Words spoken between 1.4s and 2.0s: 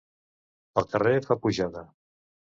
pujada.